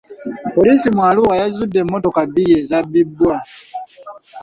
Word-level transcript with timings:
Poliisi 0.53 0.87
mu 0.95 1.01
Arua 1.09 1.33
yazudde 1.41 1.77
emmotoka 1.83 2.19
bbiri 2.29 2.51
ezabbibwa. 2.61 3.35